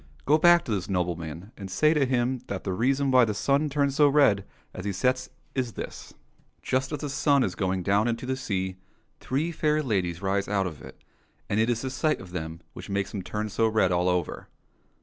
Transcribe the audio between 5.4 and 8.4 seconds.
is this: Just as the sun is going down into the